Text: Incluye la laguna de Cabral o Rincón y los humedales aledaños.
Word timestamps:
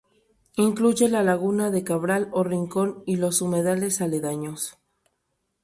Incluye 0.55 1.09
la 1.09 1.21
laguna 1.21 1.69
de 1.69 1.83
Cabral 1.83 2.27
o 2.31 2.43
Rincón 2.43 3.03
y 3.05 3.17
los 3.17 3.39
humedales 3.43 4.01
aledaños. 4.01 4.79